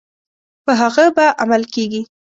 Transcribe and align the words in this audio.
په 0.65 0.71
هغه 0.81 1.05
به 1.15 1.25
عمل 1.41 1.63
کیږي. 1.73 2.01